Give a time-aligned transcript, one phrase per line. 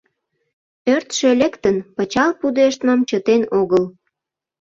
[0.93, 3.83] Ӧртшӧ лектын, пычал пудештмым чытен огыл.